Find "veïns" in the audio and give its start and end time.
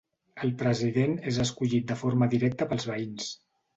2.93-3.29